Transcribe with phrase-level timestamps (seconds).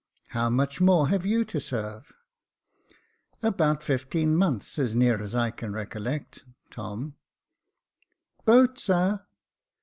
[0.29, 2.11] How much more have you to serve?""
[3.43, 7.13] About fifteen months, as near as I can recollect, Tom,
[8.43, 9.21] —Boat, sir